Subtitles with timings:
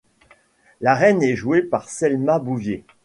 [0.79, 2.85] La reine est jouée par Selma Bouvier.